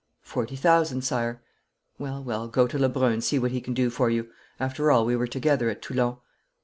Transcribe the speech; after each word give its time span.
'Forty 0.23 0.55
thousand, 0.55 1.03
sire.' 1.03 1.43
'Well, 1.99 2.23
well, 2.23 2.47
go 2.47 2.65
to 2.65 2.79
Lebrun 2.79 3.11
and 3.11 3.23
see 3.23 3.37
what 3.37 3.51
he 3.51 3.61
can 3.61 3.75
do 3.75 3.91
for 3.91 4.09
you. 4.09 4.29
After 4.59 4.89
all, 4.89 5.05
we 5.05 5.15
were 5.15 5.27
together 5.27 5.69
at 5.69 5.83
Toulon.' 5.83 6.17